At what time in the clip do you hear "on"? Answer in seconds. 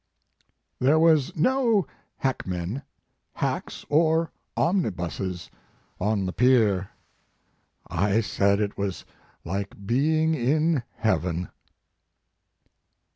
5.99-6.25